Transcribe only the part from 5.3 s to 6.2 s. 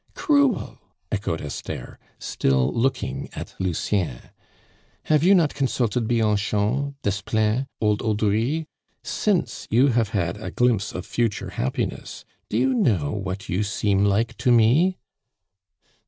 not consulted